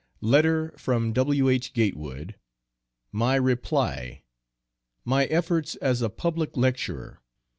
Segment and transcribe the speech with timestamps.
[0.23, 1.73] _Letter from W.H.
[1.73, 2.33] Gatewood.
[3.11, 4.23] My reply.
[5.05, 7.21] My efforts as a public lecturer.